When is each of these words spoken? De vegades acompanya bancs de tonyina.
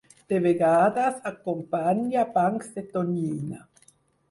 De 0.31 0.37
vegades 0.45 1.19
acompanya 1.33 2.25
bancs 2.39 2.73
de 2.79 2.87
tonyina. 2.97 3.65